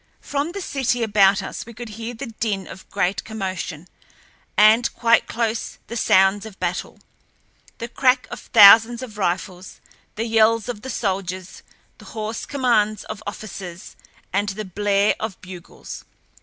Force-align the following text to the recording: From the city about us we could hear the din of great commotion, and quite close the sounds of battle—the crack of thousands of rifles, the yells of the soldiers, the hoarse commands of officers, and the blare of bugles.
From 0.21 0.53
the 0.53 0.61
city 0.61 1.03
about 1.03 1.43
us 1.43 1.63
we 1.63 1.75
could 1.75 1.89
hear 1.89 2.15
the 2.15 2.25
din 2.25 2.65
of 2.65 2.89
great 2.89 3.23
commotion, 3.23 3.87
and 4.57 4.91
quite 4.95 5.27
close 5.27 5.77
the 5.89 5.95
sounds 5.95 6.43
of 6.43 6.59
battle—the 6.59 7.87
crack 7.89 8.27
of 8.31 8.39
thousands 8.39 9.03
of 9.03 9.19
rifles, 9.19 9.79
the 10.15 10.25
yells 10.25 10.67
of 10.67 10.81
the 10.81 10.89
soldiers, 10.89 11.61
the 11.99 12.05
hoarse 12.17 12.47
commands 12.47 13.03
of 13.03 13.21
officers, 13.27 13.95
and 14.33 14.49
the 14.49 14.65
blare 14.65 15.13
of 15.19 15.39
bugles. 15.39 16.03